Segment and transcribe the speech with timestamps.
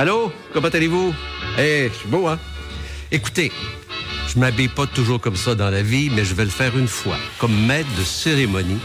[0.00, 0.32] Allô?
[0.54, 1.14] Comment allez-vous?
[1.58, 2.38] Eh, je suis beau, hein?
[3.12, 3.52] Écoutez,
[4.28, 6.88] je m'habille pas toujours comme ça dans la vie, mais je vais le faire une
[6.88, 8.80] fois, comme maître de cérémonie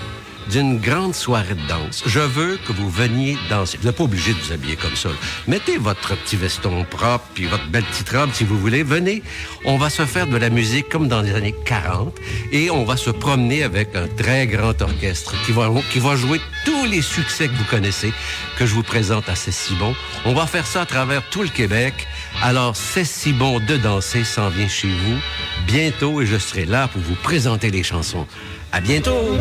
[0.50, 2.04] d'une grande soirée de danse.
[2.06, 3.78] Je veux que vous veniez danser.
[3.78, 5.10] Vous n'êtes pas obligé de vous habiller comme ça.
[5.48, 8.84] Mettez votre petit veston propre, puis votre belle petite robe, si vous voulez.
[8.84, 9.24] Venez,
[9.66, 12.16] on va se faire de la musique comme dans les années 40,
[12.52, 16.40] et on va se promener avec un très grand orchestre qui va, qui va jouer
[16.66, 18.14] tous les succès que vous connaissez,
[18.58, 19.96] que je vous présente à C'est si bon.
[20.26, 21.94] On va faire ça à travers tout le Québec.
[22.42, 25.20] Alors, C'est si bon de danser s'en vient chez vous
[25.66, 28.28] bientôt et je serai là pour vous présenter les chansons.
[28.72, 29.38] À bientôt!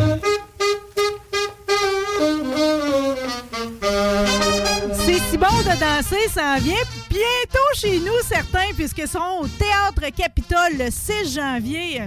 [6.01, 6.75] Ça en vient
[7.09, 12.01] bientôt chez nous, certains, puisque sont au Théâtre Capitole le 6 janvier.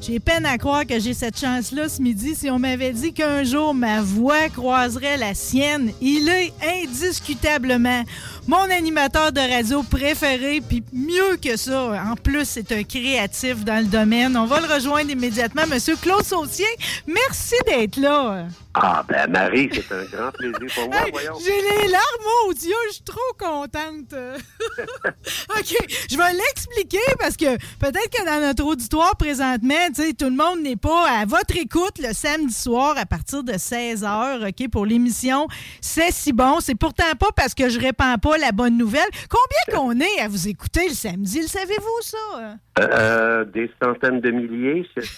[0.00, 2.36] J'ai peine à croire que j'ai cette chance-là ce midi.
[2.36, 6.52] Si on m'avait dit qu'un jour ma voix croiserait la sienne, il est
[6.84, 8.04] indiscutablement
[8.46, 12.04] mon animateur de radio préféré, puis mieux que ça.
[12.08, 14.36] En plus, c'est un créatif dans le domaine.
[14.36, 15.62] On va le rejoindre immédiatement.
[15.68, 16.66] Monsieur Claude Sautier,
[17.08, 18.46] merci d'être là.
[18.78, 21.38] Ah, ben Marie, c'est un grand plaisir pour moi, Hey, voyons.
[21.42, 24.12] J'ai les larmes aux yeux, je suis trop contente.
[25.58, 25.76] OK,
[26.10, 29.74] je vais l'expliquer parce que peut-être que dans notre auditoire présentement,
[30.18, 34.48] tout le monde n'est pas à votre écoute le samedi soir à partir de 16h,
[34.48, 35.46] OK, pour l'émission
[35.80, 36.60] C'est si bon.
[36.60, 39.08] C'est pourtant pas parce que je répands pas la bonne nouvelle.
[39.30, 42.16] Combien qu'on est à vous écouter le samedi, le savez-vous ça?
[42.38, 44.86] Euh, euh, des centaines de milliers.
[44.98, 45.08] Si,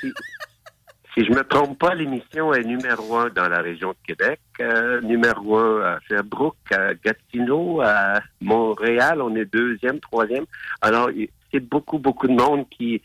[0.00, 0.12] si,
[1.16, 5.00] si- je me trompe pas, l'émission est numéro un dans la région de Québec, euh,
[5.00, 9.20] numéro un à Sherbrooke, à Gatineau, à Montréal.
[9.22, 10.44] On est deuxième, troisième.
[10.80, 11.10] Alors,
[11.52, 13.02] c'est beaucoup, beaucoup de monde qui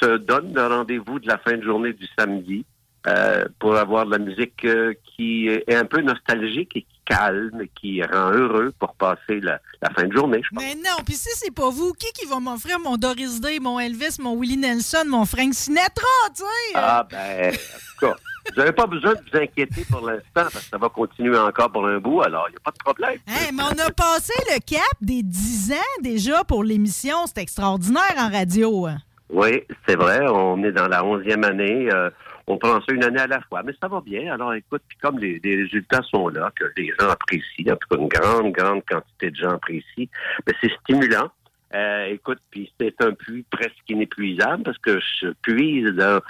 [0.00, 2.64] se donne le rendez-vous de la fin de journée du samedi
[3.06, 8.02] euh, pour avoir de la musique euh, qui est un peu nostalgique et calme, qui
[8.02, 10.64] rend heureux pour passer la, la fin de journée, je pense.
[10.64, 13.78] Mais non, puis si c'est pas vous, qui qui va m'offrir mon Doris Day, mon
[13.80, 16.72] Elvis, mon Willie Nelson, mon Frank Sinatra, tu sais?
[16.74, 18.14] Ah, ben, en tout cas,
[18.50, 21.70] vous n'avez pas besoin de vous inquiéter pour l'instant parce que ça va continuer encore
[21.70, 23.18] pour un bout, alors il n'y a pas de problème.
[23.28, 27.16] Hey, mais on a passé le cap des 10 ans déjà pour l'émission.
[27.26, 28.86] C'est extraordinaire en radio.
[28.86, 28.98] hein.
[29.30, 31.88] Oui, c'est vrai, on est dans la onzième année.
[31.92, 32.10] euh,
[32.46, 34.32] on prend ça une année à la fois, mais ça va bien.
[34.32, 37.96] Alors, écoute, puis comme les, résultats sont là, que les gens apprécient, en tout cas
[37.96, 40.08] une grande, grande quantité de gens apprécient,
[40.46, 41.30] ben, c'est stimulant.
[41.74, 46.20] Euh, écoute, puis c'est un puits presque inépuisable parce que je puise dans,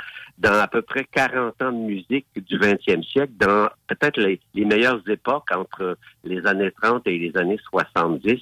[0.45, 5.49] à peu près 40 ans de musique du 20e siècle, dans peut-être les, meilleures époques
[5.53, 8.41] entre les années 30 et les années 70.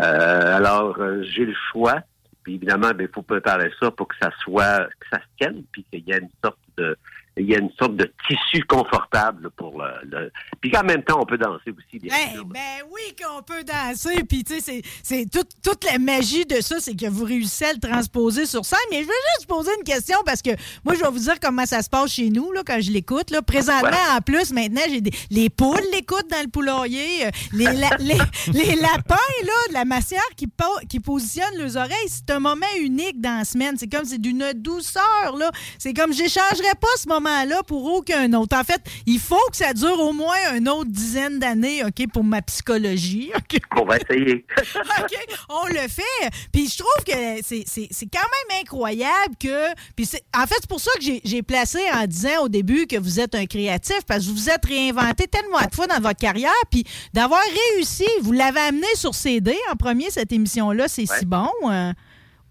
[0.00, 2.00] Euh, alors, euh, j'ai le choix.
[2.42, 5.84] Puis évidemment, il faut préparer ça pour que ça soit, que ça se tienne, puis
[5.90, 6.96] qu'il y ait une sorte de,
[7.36, 11.20] il y a une sorte de tissu confortable pour le, le- puis qu'en même temps,
[11.20, 12.44] on peut danser aussi, bien Hey, sûr.
[12.44, 12.60] ben
[12.90, 14.24] oui qu'on peut danser.
[14.28, 17.78] Puis, tu sais, c'est- toute, la magie de ça, c'est que vous réussissez à le
[17.78, 18.78] transposer sur scène.
[18.90, 20.50] Mais je veux juste poser une question parce que
[20.84, 23.30] moi, je vais vous dire comment ça se passe chez nous là, quand je l'écoute.
[23.30, 23.42] là.
[23.42, 27.26] Présentement, en plus, maintenant, j'ai des, les poules l'écoutent dans le poulailler.
[27.26, 28.18] euh, Les, la- les,
[28.52, 32.08] les lapins, là, de la massière qui, po- qui positionnent leurs oreilles.
[32.08, 33.76] C'est un moment unique dans la semaine.
[33.78, 35.50] C'est comme, c'est d'une douceur, là.
[35.78, 38.56] C'est comme, j'échangerais pas ce moment-là pour aucun autre.
[38.56, 42.24] En fait, il faut que ça dure au moins une autre dizaine d'années, OK, pour
[42.24, 43.30] ma psychologie.
[43.36, 43.60] OK?
[43.76, 44.44] On va essayer.
[44.58, 45.16] OK,
[45.48, 46.30] on le fait.
[46.52, 49.74] Puis je trouve que c'est quand même incroyable que.
[49.96, 53.18] Puis en fait, c'est pour ça que j'ai- placé en disant au début que vous
[53.18, 56.52] êtes un créatif, parce que vous vous êtes réinventé tellement de fois dans votre carrière,
[56.70, 56.84] puis
[57.14, 57.40] d'avoir
[57.74, 58.04] réussi.
[58.22, 61.48] Vous l'avez amené sur CD en premier, cette émission-là, c'est si bon.
[61.68, 61.92] euh,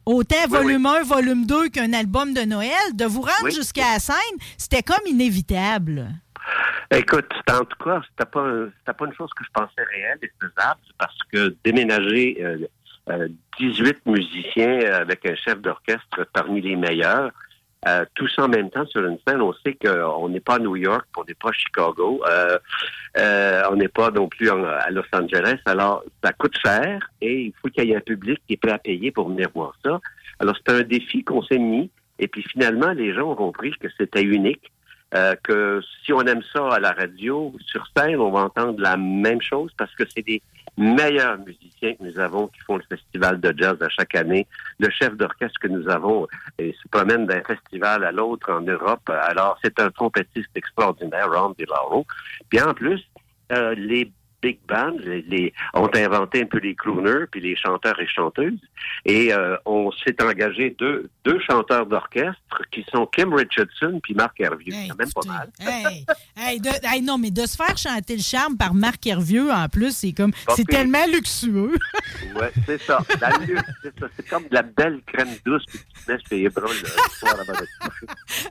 [0.09, 4.15] autant volume 1, volume 2 qu'un album de Noël, de vous rendre jusqu'à la scène,
[4.57, 6.07] c'était comme inévitable.
[6.91, 10.79] Écoute, en tout cas, c'était pas, pas une chose que je pensais réelle et faisable
[10.97, 12.43] parce que déménager
[13.59, 17.31] 18 euh, euh, musiciens avec un chef d'orchestre parmi les meilleurs,
[17.87, 19.41] euh, tous en même temps sur une scène.
[19.41, 22.59] On sait qu'on n'est pas à New York, on n'est pas à Chicago, euh,
[23.17, 25.59] euh, on n'est pas non plus à Los Angeles.
[25.65, 28.73] Alors, ça coûte cher et il faut qu'il y ait un public qui est prêt
[28.73, 30.01] à payer pour venir voir ça.
[30.39, 31.89] Alors, c'est un défi qu'on s'est mis.
[32.19, 34.71] Et puis finalement, les gens ont compris que c'était unique.
[35.43, 39.41] que si on aime ça à la radio, sur scène, on va entendre la même
[39.41, 40.41] chose parce que c'est des
[40.77, 44.47] meilleurs musiciens que nous avons qui font le festival de jazz à chaque année.
[44.79, 46.27] Le chef d'orchestre que nous avons
[46.59, 49.09] il se promène d'un festival à l'autre en Europe.
[49.09, 52.05] Alors, c'est un trompettiste extraordinaire, Ron DeLauro.
[52.49, 53.01] Puis en plus,
[53.51, 54.11] euh, les
[54.41, 58.59] big bands, les, ont inventé un peu les crooners, puis les chanteurs et chanteuses.
[59.05, 62.39] Et euh, on s'est engagé deux, deux chanteurs d'orchestre
[62.71, 64.73] qui sont Kim Richardson puis Marc Hervieux.
[64.73, 65.49] c'est quand même pas mal.
[66.37, 70.13] hey, non, mais de se faire chanter le charme par Marc Hervieux, en plus, c'est
[70.13, 71.75] comme c'est tellement luxueux.
[72.35, 72.99] oui, c'est ça.
[73.09, 74.07] C'est ça.
[74.15, 77.59] C'est comme de la belle crème douce que tu mets chez Hebron le soir avant
[77.59, 77.67] de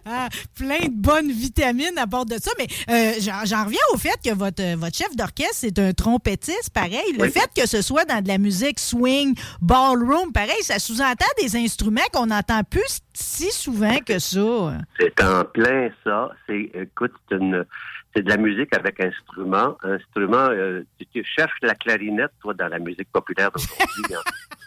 [0.05, 2.51] ah, Plein de bonnes vitamines à bord de ça.
[2.59, 3.13] Mais euh,
[3.45, 7.17] j'en reviens au fait que votre, votre chef d'orchestre, c'est un trompettiste, pareil.
[7.19, 11.57] Le fait que ce soit dans de la musique swing, ballroom, pareil, ça sous-entend des
[11.57, 14.79] instruments qu'on n'entend plus si souvent que ça.
[14.99, 16.31] C'est en plein ça.
[16.47, 19.77] C'est, écoute, c'est de la musique avec instrument.
[19.83, 20.83] Instrument, euh,
[21.13, 23.87] tu, cherches la clarinette, toi, dans la musique populaire d'aujourd'hui.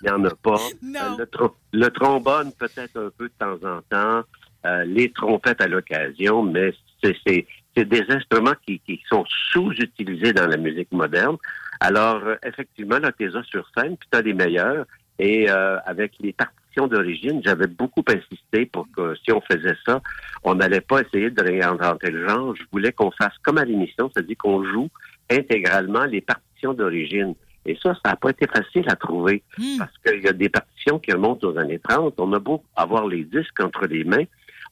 [0.01, 0.57] Il n'y en, a pas.
[0.83, 4.23] Euh, le, trombone, peut-être un peu de temps en temps.
[4.65, 10.47] Euh, les trompettes à l'occasion, mais c'est c'est des instruments qui, qui sont sous-utilisés dans
[10.47, 11.37] la musique moderne.
[11.79, 14.85] Alors, euh, effectivement, là, tu sur scène, puis tu as les meilleurs.
[15.19, 20.01] Et euh, avec les partitions d'origine, j'avais beaucoup insisté pour que si on faisait ça,
[20.43, 22.55] on n'allait pas essayer de réinventer le genre.
[22.55, 24.89] Je voulais qu'on fasse comme à l'émission, c'est-à-dire qu'on joue
[25.29, 27.35] intégralement les partitions d'origine.
[27.65, 29.77] Et ça, ça n'a pas été facile à trouver hmm.
[29.77, 32.15] parce qu'il y a des partitions qui remontent aux années 30.
[32.17, 34.23] On a beau avoir les disques entre les mains,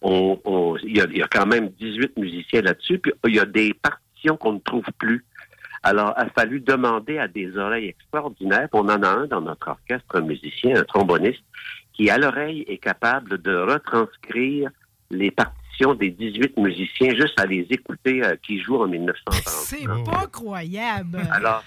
[0.02, 4.38] on, il, y a, quand même 18 musiciens là-dessus, puis il y a des partitions
[4.38, 5.26] qu'on ne trouve plus.
[5.84, 8.68] Alors, il a fallu demander à des oreilles extraordinaires.
[8.74, 11.44] On en a un dans notre orchestre, un musicien, un tromboniste,
[11.94, 14.70] qui, à l'oreille, est capable de retranscrire
[15.10, 19.42] les partitions des 18 musiciens juste à les écouter euh, qui jouent en 1930.
[19.48, 21.20] C'est pas croyable.
[21.32, 21.64] Alors,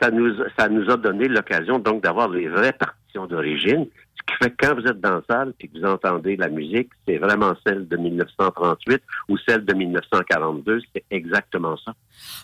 [0.00, 3.86] ça nous, ça nous a donné l'occasion donc d'avoir les vraies partitions d'origine
[4.26, 6.88] qui fait que quand vous êtes dans la salle et que vous entendez la musique,
[7.06, 10.80] c'est vraiment celle de 1938 ou celle de 1942.
[10.94, 11.94] C'est exactement ça.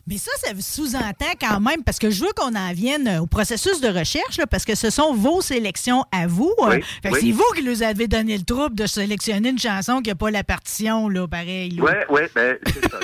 [0.07, 3.81] Mais ça, ça sous-entend quand même, parce que je veux qu'on en vienne au processus
[3.81, 6.55] de recherche, parce que ce sont vos sélections à vous.
[6.63, 6.79] Hein.
[7.03, 10.31] C'est vous qui nous avez donné le trouble de sélectionner une chanson qui n'a pas
[10.31, 11.79] la partition, là, pareil.
[11.81, 12.99] Oui, oui, ben, c'est ça.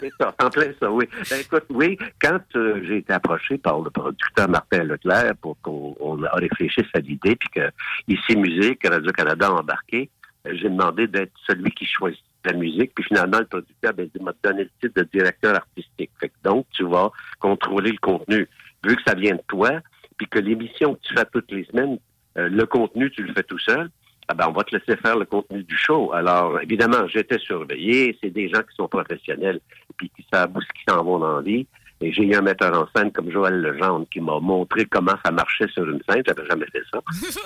[0.00, 1.06] C'est en plein ça, oui.
[1.30, 5.94] Ben, écoute, oui, quand euh, j'ai été approché par le producteur Martin Leclerc pour qu'on
[6.32, 7.70] réfléchisse à l'idée, puis que
[8.08, 10.08] ici Musique, Radio-Canada a embarqué,
[10.46, 14.32] euh, j'ai demandé d'être celui qui choisit la musique, puis finalement, le producteur ben, m'a
[14.42, 16.10] donné le titre de directeur artistique.
[16.18, 18.48] Fait que donc, tu vas contrôler le contenu.
[18.84, 19.80] Vu que ça vient de toi,
[20.16, 21.98] puis que l'émission que tu fais toutes les semaines,
[22.38, 23.90] euh, le contenu, tu le fais tout seul,
[24.30, 26.12] ah ben, on va te laisser faire le contenu du show.
[26.12, 28.16] Alors, évidemment, j'étais surveillé.
[28.22, 29.58] C'est des gens qui sont professionnels
[29.96, 31.66] puis qui savent où ce qu'ils s'en vont dans la vie.
[32.00, 35.32] Et j'ai eu un metteur en scène comme Joël Legendre qui m'a montré comment ça
[35.32, 36.22] marchait sur une scène.
[36.24, 37.00] J'avais jamais fait ça.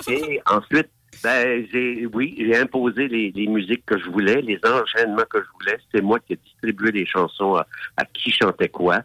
[0.12, 0.90] Et ensuite,
[1.22, 5.78] ben, j'ai, oui, j'ai imposé les, musiques que je voulais, les enchaînements que je voulais.
[5.90, 8.98] C'est moi qui ai distribué les chansons à, qui chantait quoi.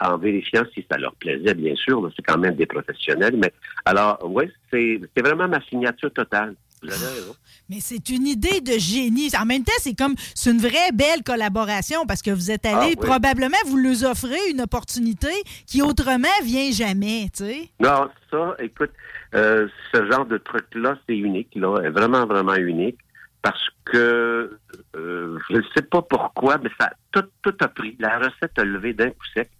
[0.00, 2.08] en vérifiant si ça leur plaisait, bien sûr.
[2.14, 3.36] C'est quand même des professionnels.
[3.36, 3.52] Mais
[3.84, 6.54] alors, oui, c'est vraiment ma signature totale.
[7.68, 9.30] Mais c'est une idée de génie.
[9.40, 12.94] En même temps, c'est comme c'est une vraie belle collaboration parce que vous êtes allé
[12.96, 15.32] ah, probablement vous leur offrez une opportunité
[15.66, 17.70] qui autrement vient jamais, tu sais.
[17.80, 18.92] Non, ça, écoute,
[19.34, 22.98] euh, ce genre de truc là, c'est unique là, est vraiment vraiment unique
[23.42, 24.58] parce que
[24.96, 27.96] euh, je ne sais pas pourquoi, mais ça tout tout a pris.
[27.98, 29.50] La recette a levé d'un coup sec.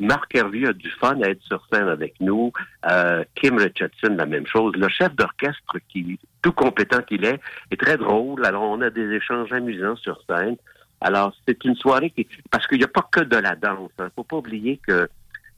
[0.00, 2.52] Marc Hervieux a du fun à être sur scène avec nous.
[2.90, 4.74] Euh, Kim Richardson, la même chose.
[4.76, 8.44] Le chef d'orchestre, qui tout compétent qu'il est, est très drôle.
[8.44, 10.56] Alors, on a des échanges amusants sur scène.
[11.00, 12.26] Alors, c'est une soirée qui...
[12.50, 13.90] Parce qu'il n'y a pas que de la danse.
[13.98, 14.04] Il hein.
[14.06, 15.08] ne faut pas oublier que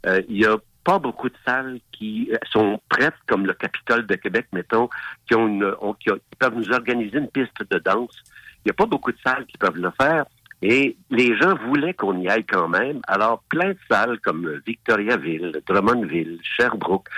[0.06, 4.88] euh, a pas beaucoup de salles qui sont prêtes, comme le Capitole de Québec, mettons,
[5.26, 8.16] qui ont une, qui peuvent nous organiser une piste de danse.
[8.58, 10.24] Il n'y a pas beaucoup de salles qui peuvent le faire.
[10.60, 13.00] Et les gens voulaient qu'on y aille quand même.
[13.06, 17.08] Alors, plein de salles comme Victoriaville, Drummondville, Sherbrooke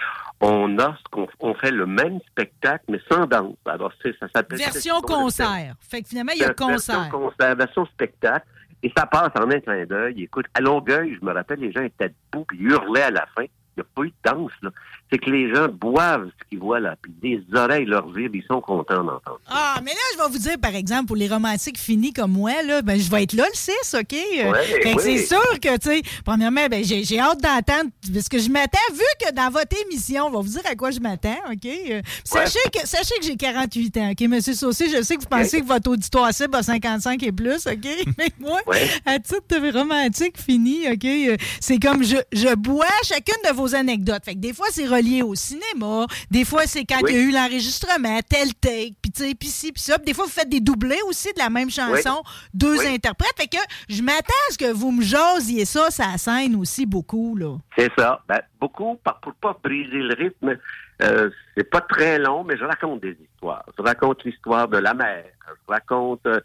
[0.40, 3.56] on a ce qu'on on fait le même spectacle, mais sans danse.
[3.66, 4.58] Alors, c'est, ça s'appelle...
[4.58, 5.74] Version concert.
[5.80, 7.00] Fait que finalement, il y a concert.
[7.00, 8.46] Version concert, version spectacle.
[8.82, 10.22] Et ça passe en un clin d'œil.
[10.22, 13.44] Écoute, à Longueuil, je me rappelle, les gens étaient debout puis hurlaient à la fin.
[13.80, 14.70] N'y a pas eu de danse, là.
[15.12, 18.44] C'est que les gens boivent ce qu'ils voient là, puis des oreilles leur vibrent, ils
[18.46, 19.40] sont contents d'entendre.
[19.48, 22.62] Ah, mais là, je vais vous dire, par exemple, pour les romantiques finis comme moi,
[22.62, 24.12] là, ben, je vais être là le 6, OK?
[24.14, 27.90] Euh, Ouais, fait que c'est sûr que, tu sais, premièrement, ben, j'ai j'ai hâte d'entendre,
[28.14, 30.92] parce que je m'attends, vu que dans votre émission, on va vous dire à quoi
[30.92, 31.66] je m'attends, OK?
[31.66, 34.90] Euh, sachez, que, sachez que j'ai 48 ans, OK, Monsieur Saucy?
[34.96, 37.88] Je sais que vous pensez que votre auditoire cible a 55 et plus, OK?
[38.18, 38.60] Mais moi,
[39.06, 41.04] à titre de romantique fini, OK?
[41.04, 44.24] euh, C'est comme je, je bois chacune de vos anecdotes.
[44.24, 46.06] Fait que des fois, c'est relié au cinéma.
[46.30, 49.48] Des fois, c'est quand il y a eu l'enregistrement, tel take, puis tu sais, puis
[49.48, 49.96] ci, puis ça.
[49.98, 52.22] Puis des fois, vous faites des doublés aussi de la même chanson,
[52.54, 52.86] deux Oui.
[52.94, 53.34] interprètes.
[53.36, 53.58] Fait que
[53.88, 57.56] je m'attends à ce que vous me jasiez ça, ça scène aussi beaucoup, là.
[57.76, 58.22] C'est ça.
[58.28, 60.56] Ben, beaucoup, pour pas briser le rythme,
[61.02, 63.64] euh, c'est pas très long, mais je raconte des histoires.
[63.76, 65.24] Je raconte l'histoire de la mer.
[65.48, 66.40] Je raconte euh,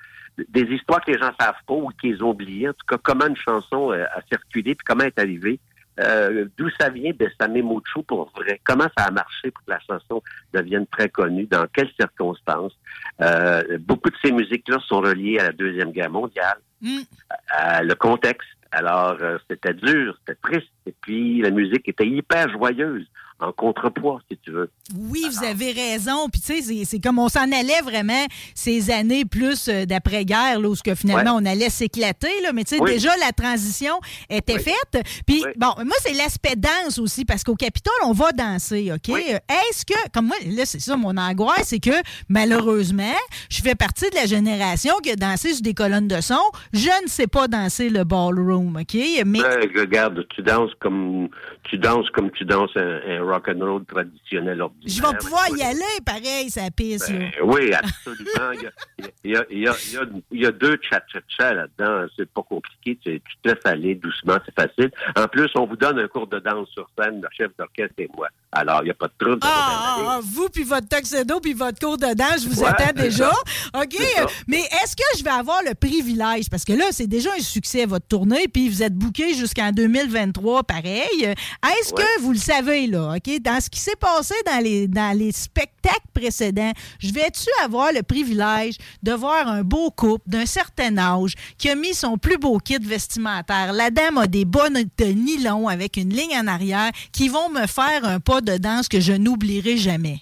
[0.49, 2.69] des histoires que les gens savent pas ou qu'ils ont oubliées.
[2.69, 5.59] En tout cas, comment une chanson euh, a circulé, puis comment elle est arrivée.
[5.99, 8.59] Euh, D'où ça vient de Samé Mocho pour vrai?
[8.63, 10.21] Comment ça a marché pour que la chanson
[10.53, 11.45] devienne très connue?
[11.45, 12.77] Dans quelles circonstances?
[13.21, 17.03] Euh, beaucoup de ces musiques-là sont reliées à la Deuxième Guerre mondiale Hmm.
[17.49, 18.49] à le contexte.
[18.71, 20.69] Alors, euh, c'était dur, c'était triste.
[20.85, 23.07] Et puis, la musique était hyper joyeuse,
[23.39, 24.69] en contrepoids, si tu veux.
[24.97, 26.29] Oui, vous avez raison.
[26.29, 30.69] Puis, tu sais, c'est- comme on s'en allait vraiment ces années plus euh, d'après-guerre, là,
[30.69, 31.41] où ce que finalement Ouais.
[31.43, 32.29] on allait s'éclater.
[32.43, 32.53] Là.
[32.53, 32.91] Mais, tu sais, Oui.
[32.91, 33.99] déjà, la transition
[34.29, 34.63] était Oui.
[34.63, 35.03] faite.
[35.27, 35.51] Puis, Oui.
[35.57, 39.09] bon, moi, c'est l'aspect danse aussi, parce qu'au Capitole, on va danser, OK?
[39.13, 39.23] Oui.
[39.27, 41.91] Est-ce que, comme moi, là, c'est ça, mon angoisse, c'est que,
[42.29, 43.15] malheureusement,
[43.49, 46.39] je fais partie de la génération qui a dansé sur des colonnes de son.
[46.73, 48.97] Je ne sais pas danser le ballroom, OK?
[49.25, 49.39] Mais.
[49.75, 51.29] Regarde, tu danses comme
[51.63, 54.87] tu danses comme tu danses un, un rock and roll traditionnel ordinaire.
[54.87, 57.17] Je vais pouvoir y aller, pareil, ça pisse, là.
[57.19, 58.51] ben, oui, absolument.
[58.53, 60.01] Il y a, il y a, il y a, il y a,
[60.31, 62.07] il y a deux cha-cha-cha là-dedans.
[62.15, 62.97] C'est pas compliqué.
[63.03, 64.91] Tu, tu te laisses aller doucement, c'est facile.
[65.15, 68.09] En plus, on vous donne un cours de danse sur scène, le chef d'orchestre et
[68.15, 68.27] moi.
[68.51, 69.39] Alors, il n'y a pas de trouble.
[69.41, 70.07] Ah, aller.
[70.09, 73.31] ah, vous puis votre tuxedo puis votre cours de danse, je vous Ouais, attends déjà.
[73.31, 73.81] ça.
[73.81, 73.93] OK?
[74.15, 74.25] Ça.
[74.47, 77.85] Mais est-ce que je vais avoir le privilège, parce que là, c'est déjà un succès,
[77.85, 81.05] votre tournée, puis vous êtes booké jusqu'en 2023, pareil.
[81.21, 82.01] Est-ce Ouais.
[82.03, 83.41] que vous le savez, là, OK?
[83.41, 88.03] Dans ce qui s'est passé dans les, dans les spectacles précédents, je vais-tu avoir le
[88.03, 92.57] privilège de voir un beau couple d'un certain âge qui a mis son plus beau
[92.57, 93.73] kit vestimentaire?
[93.73, 97.67] La dame a des bas de nylon avec une ligne en arrière qui vont me
[97.67, 100.19] faire un pas de danse que je n'oublierai jamais.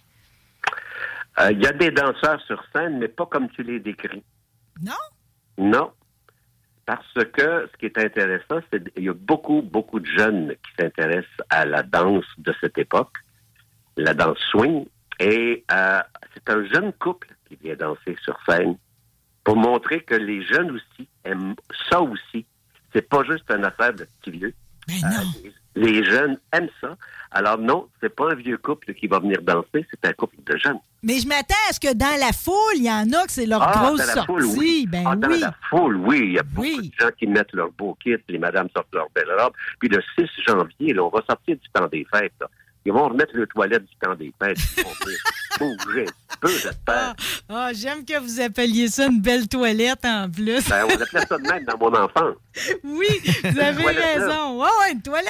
[1.39, 4.23] Euh, Il y a des danseurs sur scène, mais pas comme tu les décris.
[4.81, 4.93] Non?
[5.57, 5.91] Non.
[6.85, 10.71] Parce que ce qui est intéressant, c'est qu'il y a beaucoup, beaucoup de jeunes qui
[10.77, 13.17] s'intéressent à la danse de cette époque,
[13.95, 14.85] la danse swing,
[15.19, 16.01] et euh,
[16.33, 18.77] c'est un jeune couple qui vient danser sur scène
[19.43, 21.55] pour montrer que les jeunes aussi aiment
[21.89, 22.45] ça aussi.
[22.93, 24.53] C'est pas juste une affaire de petits vieux.
[24.87, 25.51] Ben Euh, non.
[25.75, 26.95] Les jeunes aiment ça.
[27.31, 30.55] Alors non, c'est pas un vieux couple qui va venir danser, c'est un couple de
[30.57, 30.77] jeunes.
[31.01, 33.47] Mais je m'attends à ce que dans la foule, il y en a que c'est
[33.47, 34.25] leur Ah, grosse dans la sortie.
[34.27, 34.85] foule, oui.
[34.87, 35.39] Ben Ah, dans oui.
[35.39, 36.19] la foule, oui.
[36.25, 36.91] Il y a beaucoup Oui.
[36.95, 39.53] de gens qui mettent leur beau kit, les madames sortent leur belle robe.
[39.79, 42.33] Puis le 6 janvier, là, on va sortir du temps des fêtes.
[42.39, 42.47] là.
[42.85, 44.57] Ils vont remettre le toilette du temps des fêtes.
[44.77, 45.17] Ils vont venir
[45.85, 46.75] bouger un peu, j'espère.
[46.87, 47.15] Ah,
[47.49, 50.67] ah, j'aime que vous appeliez ça une belle toilette en plus.
[50.69, 52.35] Ben, on appelait ça de même dans mon enfance.
[52.83, 53.07] oui,
[53.43, 54.61] vous avez raison.
[54.61, 55.29] Ouais, une toilette.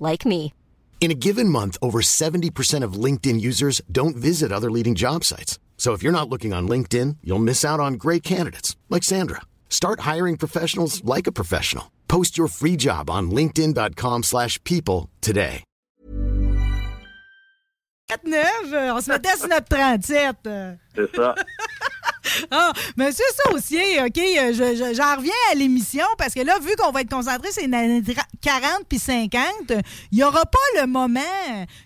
[0.00, 0.54] like me.
[1.02, 5.58] In a given month, over 70% of LinkedIn users don't visit other leading job sites.
[5.76, 9.42] So if you're not looking on LinkedIn, you'll miss out on great candidates like Sandra.
[9.68, 11.92] Start hiring professionals like a professional.
[12.08, 15.62] Post your free job on linkedin.com/people slash people today.
[18.08, 20.36] 39, euh, on se mettait sur notre 37.
[20.46, 20.74] euh.
[20.94, 21.34] C'est ça.
[22.50, 24.52] Ah, Monsieur Saucier, OK, euh,
[24.94, 28.02] j'en reviens à l'émission parce que là, vu qu'on va être concentré sur les années
[28.40, 29.42] 40 puis 50,
[30.12, 31.20] il n'y aura pas le moment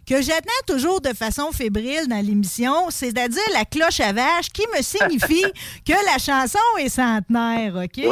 [0.06, 4.82] que j'attends toujours de façon fébrile dans l'émission, c'est-à-dire la cloche à vache qui me
[4.82, 5.44] signifie
[5.86, 8.04] que la chanson est centenaire, OK?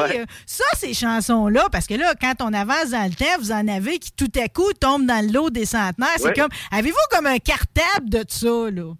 [0.46, 3.98] Ça, ces chansons-là, parce que là, quand on avance dans le temps, vous en avez
[3.98, 6.08] qui tout à coup tombent dans le lot des centenaires.
[6.18, 8.92] C'est comme, avez-vous comme un cartable de ça, là?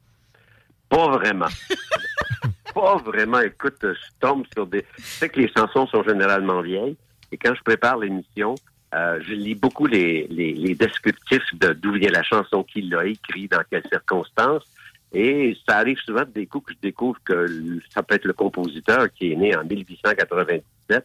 [0.89, 1.49] Pas vraiment.
[2.77, 3.41] pas vraiment.
[3.41, 4.85] Écoute, je tombe sur des.
[4.99, 6.97] Je sais que les chansons sont généralement vieilles.
[7.33, 8.55] Et quand je prépare l'émission,
[8.95, 13.49] euh, je lis beaucoup les, les, descriptifs de d'où vient la chanson, qui l'a écrit,
[13.49, 14.65] dans quelles circonstances.
[15.13, 17.47] Et ça arrive souvent des coups que je découvre que
[17.95, 21.05] ça peut être le compositeur qui est né en 1897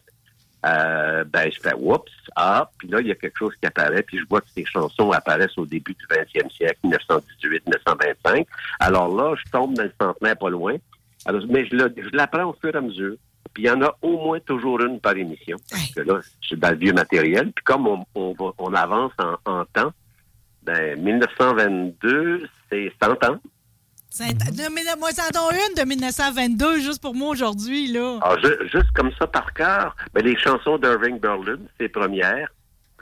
[0.64, 4.02] euh, ben, je fais oups, ah, puis là, il y a quelque chose qui apparaît,
[4.02, 8.46] puis je vois que ces chansons apparaissent au début du 20e siècle, 1918, 1925.
[8.78, 10.76] Alors là, je tombe dans le centenaire pas loin.
[11.24, 13.16] Alors, mais je, je l'apprends au fur et à mesure.
[13.54, 15.56] Puis il y en a au moins toujours une par émission.
[15.70, 17.52] Parce que là, je suis dans le vieux matériel.
[17.52, 19.92] Puis comme on, on, on avance en, en temps,
[20.62, 23.38] ben 1922, c'est 100 ans.
[24.98, 27.88] Moi, ça une de 1922, juste pour moi aujourd'hui.
[27.88, 28.18] là.
[28.22, 32.48] Ah, juste comme ça par cœur, ben, les chansons d'Irving Berlin, ces premières,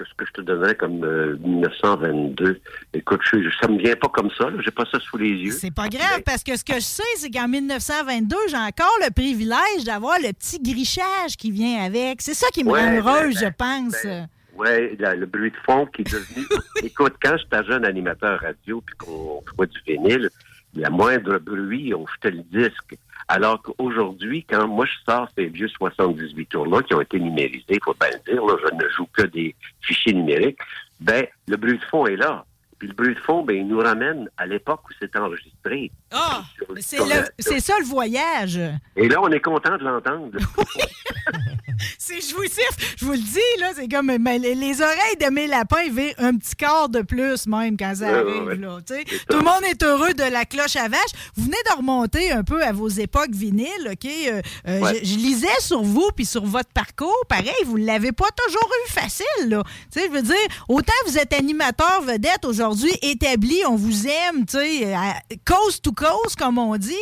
[0.05, 1.05] ce que je te donnerais comme
[1.41, 2.45] 1922.
[2.45, 2.55] Euh,
[2.95, 5.53] Écoute, je, ça me vient pas comme ça, j'ai pas ça sous les yeux.
[5.53, 9.11] C'est pas grave, parce que ce que je sais, c'est qu'en 1922, j'ai encore le
[9.13, 12.23] privilège d'avoir le petit grichage qui vient avec.
[12.23, 14.05] C'est ça qui me rend heureuse, ben, je pense.
[14.05, 16.47] Ben, oui, le bruit de fond qui est devenu.
[16.83, 20.29] Écoute, quand j'étais jeune animateur radio puis qu'on voit du vinyle,
[20.75, 22.97] la moindre bruit, on jetait le disque.
[23.33, 27.79] Alors qu'aujourd'hui, quand moi je sors ces vieux 78 tours-là qui ont été numérisés, il
[27.81, 30.59] faut bien le dire, je ne joue que des fichiers numériques,
[30.99, 32.45] ben le bruit de fond est là.
[32.81, 35.93] Puis le bruit de fond, ben, il nous ramène à l'époque où c'était enregistré.
[36.11, 36.43] Ah!
[36.81, 38.59] c'est ça le voyage.
[38.97, 40.31] Et là, on est content de l'entendre.
[41.99, 42.97] c'est jouissif.
[42.97, 46.55] Je vous le dis, là, c'est comme les, oreilles de mes lapins virent un petit
[46.57, 48.51] quart de plus même quand ça arrive.
[48.51, 48.79] Là,
[49.29, 51.11] Tout le monde est heureux de la cloche à vache.
[51.37, 54.07] Vous venez de remonter un peu à vos époques vinyles, OK?
[54.07, 57.25] Euh, euh, je, lisais sur vous puis sur votre parcours.
[57.29, 59.27] Pareil, vous ne l'avez pas toujours eu facile.
[59.49, 59.63] Là.
[59.95, 60.37] Je veux dire,
[60.69, 62.70] autant vous êtes animateur vedette aujourd'hui,
[63.03, 64.95] établi, on vous aime, tu sais,
[65.47, 66.95] cause to cause, comme on dit.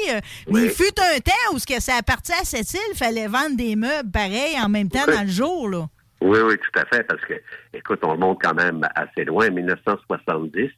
[0.49, 3.57] Mais il fut un temps où ce que ça appartient à cette île, fallait vendre
[3.57, 5.87] des meubles pareil en même temps dans le jour, là.
[6.21, 7.35] Oui, oui, tout à fait, parce que,
[7.73, 10.71] écoute, on monte quand même assez loin, 1970.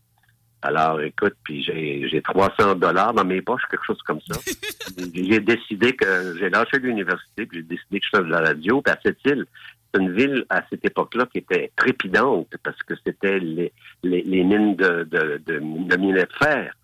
[0.62, 4.38] Alors, écoute, puis j'ai 300 dollars dans mes poches, quelque chose comme ça.
[5.14, 8.82] j'ai décidé que j'ai lâché l'université, puis j'ai décidé que je faisais de la radio.
[8.82, 9.46] Puis à cette île,
[9.92, 13.72] c'est une ville à cette époque-là qui était trépidante parce que c'était les,
[14.02, 16.74] les, mines de, de, de, de minerais de fer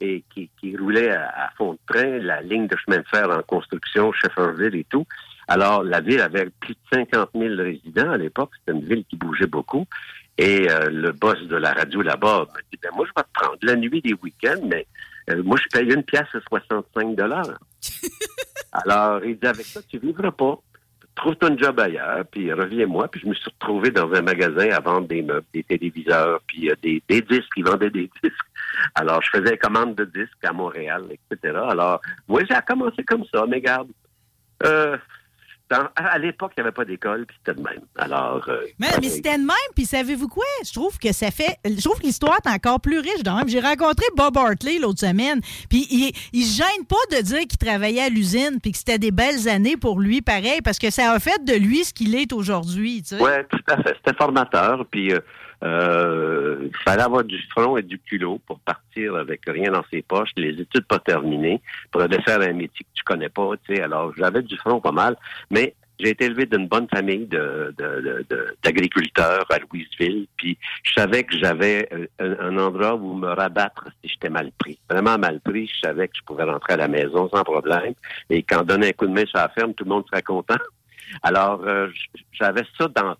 [0.00, 3.42] et qui, qui roulait à, fond de train, la ligne de chemin de fer en
[3.42, 5.06] construction, Shefferville et tout.
[5.46, 8.50] Alors, la ville avait plus de 50 000 résidents à l'époque.
[8.58, 9.86] C'était une ville qui bougeait beaucoup.
[10.36, 13.32] Et euh, le boss de la radio là-bas m'a dit, ben moi, je vais te
[13.32, 14.86] prendre la nuit des week-ends, mais
[15.30, 17.58] euh, moi, je paye une pièce à 65 dollars.
[18.72, 20.58] Alors, il dit, avec ça, tu vivras pas.
[21.16, 23.08] Trouve-toi un job ailleurs, puis reviens-moi.
[23.08, 26.70] Puis je me suis retrouvé dans un magasin à vendre des meubles, des téléviseurs, puis
[26.70, 27.52] euh, des, des disques.
[27.56, 28.36] Ils vendaient des disques.
[28.94, 31.56] Alors, je faisais commande de disques à Montréal, etc.
[31.68, 33.88] Alors, moi, j'ai commencé comme ça, mais garde.
[34.64, 34.96] Euh,
[35.96, 37.82] à l'époque, il n'y avait pas d'école, puis c'était de même.
[37.96, 38.44] Alors.
[38.48, 40.44] Euh, mais, c'était de même, puis savez-vous quoi?
[40.64, 41.58] Je trouve que ça fait.
[41.64, 43.48] Je trouve que l'histoire est encore plus riche de même.
[43.48, 47.58] J'ai rencontré Bob Hartley l'autre semaine, puis il, il se gêne pas de dire qu'il
[47.58, 51.12] travaillait à l'usine, puis que c'était des belles années pour lui, pareil, parce que ça
[51.12, 53.02] a fait de lui ce qu'il est aujourd'hui.
[53.02, 53.22] Tu sais.
[53.22, 53.96] Oui, tout à fait.
[53.96, 55.12] C'était formateur, puis.
[55.12, 55.20] Euh,
[55.64, 60.02] euh, il fallait avoir du front et du culot pour partir avec rien dans ses
[60.02, 63.74] poches, les études pas terminées, pour aller faire un métier que tu connais pas, tu
[63.74, 63.82] sais.
[63.82, 65.16] Alors, j'avais du front pas mal,
[65.50, 67.26] mais j'ai été élevé d'une bonne famille
[68.62, 74.28] d'agriculteurs à Louisville, puis je savais que j'avais un, endroit où me rabattre si j'étais
[74.28, 74.78] mal pris.
[74.90, 77.94] Vraiment mal pris, je savais que je pouvais rentrer à la maison sans problème,
[78.28, 80.58] et quand donner un coup de main sur la ferme, tout le monde serait content.
[81.22, 81.88] Alors, euh,
[82.32, 83.14] j'avais ça dans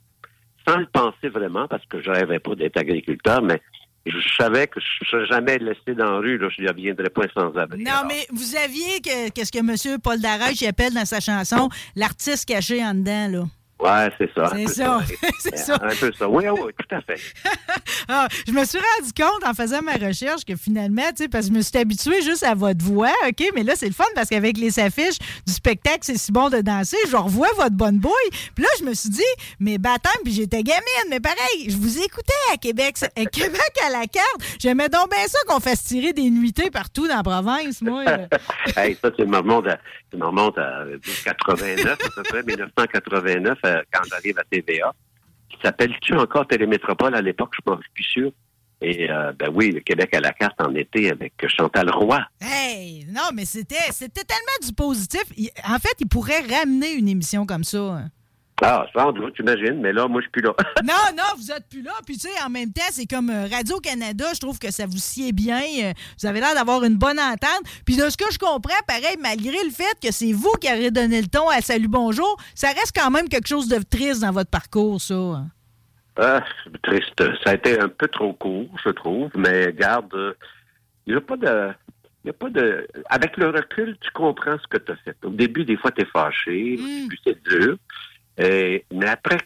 [0.67, 3.61] sans le penser vraiment, parce que je rêvais pas d'être agriculteur, mais
[4.07, 7.11] je savais que je ne serais jamais laissé dans la rue, là, je ne viendrais
[7.11, 7.83] pas sans abri.
[7.83, 9.99] Non, mais vous aviez qu'est-ce que M.
[10.01, 13.45] Paul Darèche appelle dans sa chanson l'artiste caché en dedans, là?
[13.81, 14.51] Ouais, c'est ça.
[14.55, 15.01] C'est ça.
[15.39, 15.75] c'est ça.
[15.83, 16.29] Un peu ça.
[16.29, 17.21] Oui, oui, tout à fait.
[18.09, 21.49] ah, je me suis rendu compte en faisant ma recherche que finalement, tu sais, parce
[21.49, 23.45] que je me suis habitué juste à votre voix, OK?
[23.55, 26.61] Mais là, c'est le fun parce qu'avec les affiches du spectacle, c'est si bon de
[26.61, 28.13] danser, je revois votre bonne bouille.
[28.55, 29.23] Puis là, je me suis dit,
[29.59, 33.91] mais baptême, puis j'étais gamine, mais pareil, je vous écoutais à Québec, à Québec à
[33.91, 34.41] la carte.
[34.61, 38.05] J'aimais donc bien ça qu'on fasse tirer des nuitées partout dans la province, moi.
[38.77, 39.71] hey, ça, c'est le moment de
[40.15, 40.85] tu me remontes à
[41.25, 44.95] 89, à peu près, 1989, euh, quand j'arrive à TVA,
[45.49, 48.33] qui s'appelle-tu encore Télémétropole à l'époque, je suis plus sûr.
[48.81, 52.21] Et euh, ben oui, le Québec à la carte en été avec Chantal Roy.
[52.41, 55.25] Hey, non, mais c'était c'était tellement du positif.
[55.67, 58.05] En fait, il pourrait ramener une émission comme ça.
[58.63, 60.55] Ah, sans doute, j'imagine, mais là, moi, je suis plus là.
[60.85, 61.93] non, non, vous êtes plus là.
[62.07, 64.99] Puis, tu sais, en même temps, c'est comme euh, Radio-Canada, je trouve que ça vous
[64.99, 65.61] sied bien.
[65.83, 67.63] Euh, vous avez l'air d'avoir une bonne entente.
[67.85, 70.93] Puis, de ce que je comprends, pareil, malgré le fait que c'est vous qui avez
[70.93, 74.31] donné le ton à Salut Bonjour, ça reste quand même quelque chose de triste dans
[74.31, 75.43] votre parcours, ça.
[76.17, 76.45] Ah,
[76.85, 77.23] triste.
[77.43, 80.37] Ça a été un peu trop court, je trouve, mais garde,
[81.07, 81.71] il n'y a pas de.
[82.25, 82.87] Il a pas de.
[83.11, 85.17] Avec le recul, tu comprends ce que tu as fait.
[85.25, 86.77] Au début, des fois, tu es fâché.
[86.79, 87.01] Au mm.
[87.03, 87.77] début, c'est dur.
[88.41, 89.39] Euh, mais après,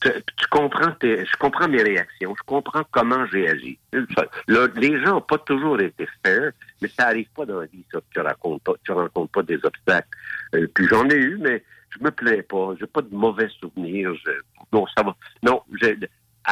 [0.00, 3.78] tu, comprends, je comprends mes réactions, je comprends comment j'ai agi.
[3.92, 8.00] les gens n'ont pas toujours été fair, mais ça arrive pas dans la vie, ça.
[8.10, 10.08] Tu rencontres pas, rencontres pas des obstacles.
[10.54, 12.74] Euh, puis j'en ai eu, mais je me plains pas.
[12.78, 14.12] J'ai pas de mauvais souvenirs.
[14.72, 15.16] non, ça va.
[15.42, 16.06] Non, ah,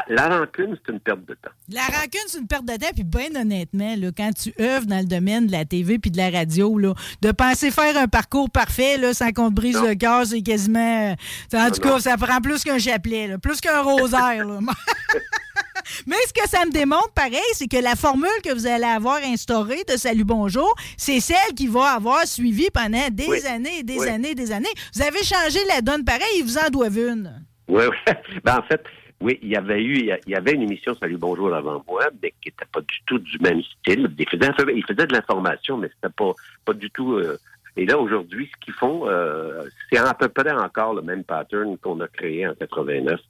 [0.09, 1.51] la rancune, c'est une perte de temps.
[1.69, 2.91] La rancune, c'est une perte de temps.
[2.95, 6.17] Puis, bien honnêtement, là, quand tu œuvres dans le domaine de la TV puis de
[6.17, 9.95] la radio, là, de penser faire un parcours parfait là, sans qu'on te brise le
[9.95, 11.17] cœur, c'est quasiment.
[11.55, 14.47] En tout cas, ça prend plus qu'un chapelet, plus qu'un rosaire.
[16.07, 19.19] Mais ce que ça me démontre, pareil, c'est que la formule que vous allez avoir
[19.25, 24.07] instaurée de Salut Bonjour, c'est celle qui va avoir suivi pendant des années et des
[24.07, 24.69] années et des années.
[24.95, 27.45] Vous avez changé la donne pareil, ils vous en doivent une.
[27.69, 28.15] Oui, oui.
[28.45, 28.83] Ben, en fait,
[29.21, 32.33] oui, il y avait eu, il y avait une émission Salut Bonjour avant moi, mais
[32.41, 34.09] qui n'était pas du tout du même style.
[34.19, 36.33] Il faisait, de l'information, mais c'était pas,
[36.65, 37.15] pas du tout.
[37.15, 37.39] Euh,
[37.77, 41.77] et là, aujourd'hui, ce qu'ils font, euh, c'est à peu près encore le même pattern
[41.79, 43.21] qu'on a créé en 89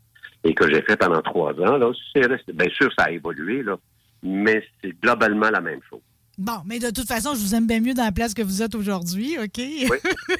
[0.44, 1.76] et que j'ai fait pendant trois ans.
[1.76, 3.76] Là, bien sûr, ça a évolué, là,
[4.22, 6.00] mais c'est globalement la même chose.
[6.38, 8.62] Bon, mais de toute façon, je vous aime bien mieux dans la place que vous
[8.62, 9.58] êtes aujourd'hui, OK?
[9.58, 9.88] Oui,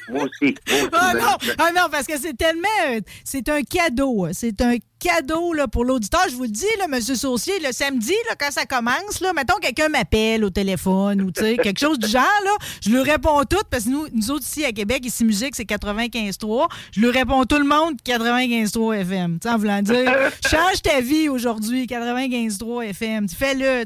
[0.09, 0.55] moi aussi.
[0.93, 2.67] Ah non, ah non, parce que c'est tellement...
[2.89, 4.27] Euh, c'est un cadeau.
[4.31, 6.21] C'est un cadeau là, pour l'auditeur.
[6.29, 7.01] Je vous le dis, là, M.
[7.01, 11.79] Saucier, le samedi, là, quand ça commence, là, mettons quelqu'un m'appelle au téléphone ou quelque
[11.79, 14.71] chose du genre, là, je lui réponds tout parce que nous, nous autres ici à
[14.71, 16.67] Québec, ici Musique, c'est 95.3.
[16.91, 19.39] Je lui réponds tout le monde 95.3 FM.
[19.45, 20.11] En voulant dire,
[20.49, 23.27] change ta vie aujourd'hui, 95.3 FM.
[23.27, 23.83] Fais-le.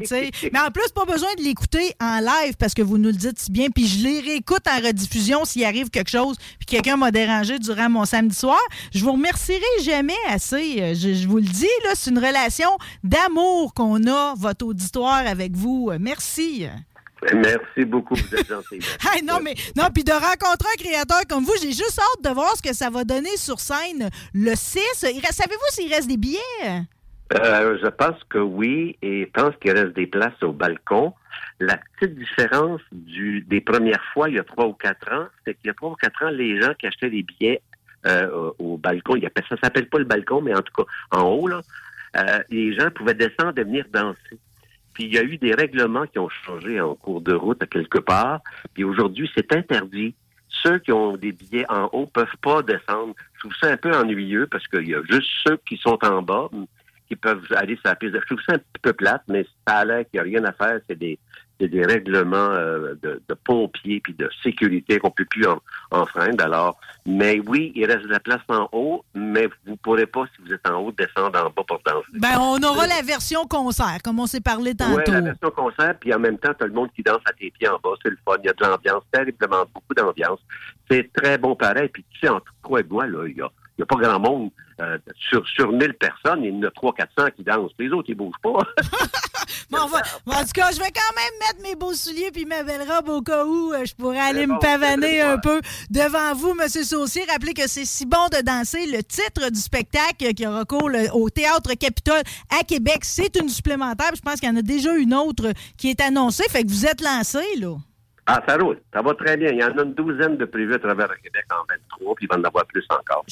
[0.51, 3.39] Mais en plus, pas besoin de l'écouter en live parce que vous nous le dites
[3.39, 3.69] si bien.
[3.69, 7.89] Puis je les réécoute en rediffusion s'il arrive quelque chose puis quelqu'un m'a dérangé durant
[7.89, 8.59] mon samedi soir.
[8.93, 10.77] Je vous remercierai jamais assez.
[10.79, 12.69] Euh, je, vous le dis, là, c'est une relation
[13.03, 15.91] d'amour qu'on a, votre auditoire avec vous.
[15.99, 16.67] Merci.
[17.33, 18.79] Merci beaucoup, vous êtes gentil.
[19.23, 22.55] non, mais non, puis de rencontrer un créateur comme vous, j'ai juste hâte de voir
[22.55, 24.79] ce que ça va donner sur scène le 6.
[24.99, 26.39] Savez-vous s'il reste des billets?
[27.33, 31.13] Euh, je pense que oui, et je pense qu'il reste des places au balcon.
[31.59, 35.55] La petite différence du, des premières fois, il y a trois ou quatre ans, c'est
[35.55, 37.61] qu'il y a trois ou quatre ans, les gens qui achetaient des billets
[38.05, 39.15] euh, au balcon.
[39.15, 41.61] Il ça s'appelle pas le balcon, mais en tout cas, en haut, là,
[42.17, 44.39] euh, les gens pouvaient descendre et venir danser.
[44.93, 47.67] Puis il y a eu des règlements qui ont changé en cours de route à
[47.67, 48.39] quelque part.
[48.73, 50.15] Puis aujourd'hui, c'est interdit.
[50.63, 53.13] Ceux qui ont des billets en haut peuvent pas descendre.
[53.33, 56.21] Je trouve ça un peu ennuyeux parce qu'il y a juste ceux qui sont en
[56.21, 56.49] bas
[57.07, 58.15] qui peuvent aller sur la piste.
[58.15, 60.53] Je trouve ça un peu plate, mais ça a l'air qu'il n'y a rien à
[60.53, 60.79] faire.
[60.87, 61.19] C'est des,
[61.59, 66.43] c'est des règlements euh, de, de, pompiers puis de sécurité qu'on peut plus en, enfreindre.
[66.43, 70.41] Alors, mais oui, il reste de la place en haut, mais vous pourrez pas, si
[70.45, 72.07] vous êtes en haut, descendre en bas pour danser.
[72.13, 74.97] Ben, on aura la version concert, comme on s'est parlé tantôt.
[74.97, 77.51] Oui, la version concert, puis en même temps, as le monde qui danse à tes
[77.51, 77.95] pieds en bas.
[78.03, 78.35] C'est le fun.
[78.43, 80.39] Il y a de l'ambiance, terriblement beaucoup d'ambiance.
[80.89, 81.89] C'est très bon pareil.
[81.89, 84.19] Puis tu sais, entre quoi et moi, là, il y a n'y a pas grand
[84.19, 84.51] monde.
[84.81, 84.97] Euh,
[85.29, 87.71] sur, sur 1000 personnes, il y en a 300-400 qui dansent.
[87.79, 88.49] Les autres, ils ne bougent pas.
[89.69, 92.81] bon, en tout cas, je vais quand même mettre mes beaux souliers puis ma belle
[92.81, 96.67] robe au cas où euh, je pourrais aller me pavaner un peu devant vous, M.
[96.67, 97.23] Saucier.
[97.29, 98.85] Rappelez que c'est si bon de danser.
[98.85, 102.23] Le titre du spectacle qui aura cours au Théâtre Capitole
[102.59, 104.11] à Québec, c'est une supplémentaire.
[104.13, 106.43] Je pense qu'il y en a déjà une autre qui est annoncée.
[106.49, 107.75] Fait que vous êtes lancé, là.
[108.27, 108.81] Ah, ça roule.
[108.91, 109.49] Ça va très bien.
[109.51, 112.25] Il y en a une douzaine de prévus à travers le Québec en 23, puis
[112.25, 113.23] il va en avoir plus encore.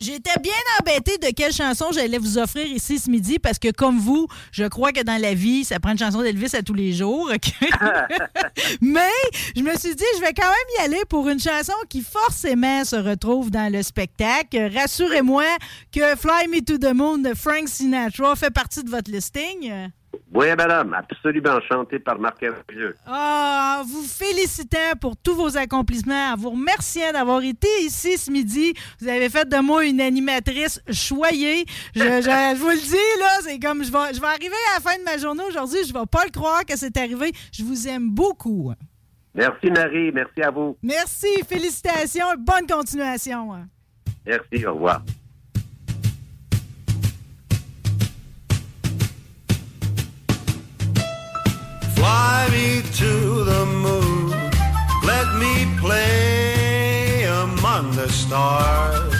[0.00, 3.98] J'étais bien embêtée de quelle chanson j'allais vous offrir ici ce midi, parce que comme
[3.98, 6.92] vous, je crois que dans la vie, ça prend une chanson d'Elvis à tous les
[6.92, 7.30] jours.
[8.82, 9.00] Mais
[9.56, 12.84] je me suis dit, je vais quand même y aller pour une chanson qui forcément
[12.84, 14.70] se retrouve dans le spectacle.
[14.74, 15.44] Rassurez-moi
[15.90, 19.90] que Fly Me to the Moon de Frank Sinatra fait partie de votre listing.
[20.32, 22.96] Oui, madame, absolument enchanté par Marc Hervieux.
[23.06, 28.74] Ah, vous félicitant pour tous vos accomplissements, en vous remerciant d'avoir été ici ce midi.
[29.00, 31.64] Vous avez fait de moi une animatrice choyée.
[31.94, 34.98] Je, vous le dis, là, c'est comme je vais, je vais arriver à la fin
[34.98, 37.32] de ma journée aujourd'hui, je vais pas le croire que c'est arrivé.
[37.52, 38.72] Je vous aime beaucoup.
[39.34, 40.12] Merci, Marie.
[40.12, 40.76] Merci à vous.
[40.82, 41.26] Merci.
[41.48, 42.34] Félicitations.
[42.38, 43.66] Bonne continuation.
[44.26, 44.66] Merci.
[44.66, 45.02] Au revoir.
[58.34, 59.14] Stars.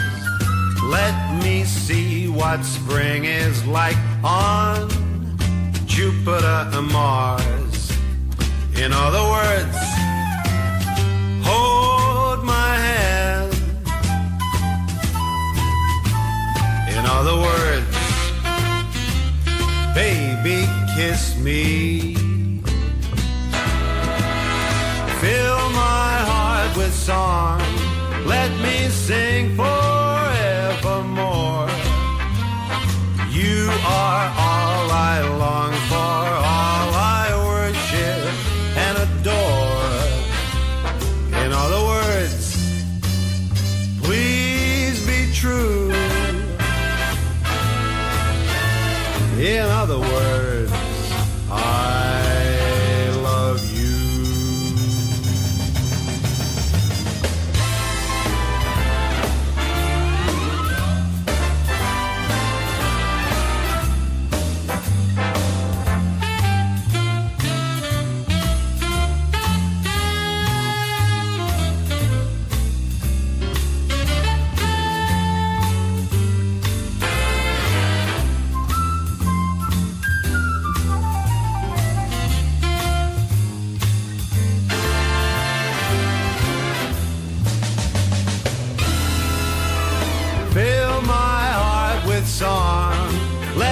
[0.83, 4.89] Let me see what spring is like on
[5.87, 7.93] Jupiter and Mars.
[8.83, 9.79] In other words,
[11.49, 13.55] hold my hand.
[16.97, 17.97] In other words,
[19.95, 20.59] baby,
[20.97, 22.17] kiss me.
[25.21, 27.54] Fill my heart with song.
[29.07, 29.34] Let me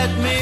[0.02, 0.41] Let me